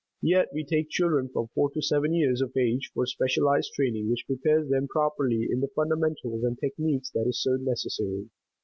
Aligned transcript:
Yet 0.23 0.49
we 0.51 0.63
take 0.63 0.89
children 0.89 1.29
from 1.29 1.49
four 1.53 1.69
to 1.73 1.81
seven 1.83 2.11
years 2.11 2.41
of 2.41 2.57
age 2.57 2.89
for 2.91 3.05
specialized 3.05 3.73
training 3.75 4.09
which 4.09 4.25
prepares 4.25 4.67
them 4.67 4.87
properly 4.87 5.47
in 5.47 5.59
the 5.59 5.67
fundamentals 5.75 6.43
and 6.43 6.57
technique 6.59 7.03
that 7.13 7.27
is 7.27 7.39
so 7.39 7.57
necessary. 7.57 8.27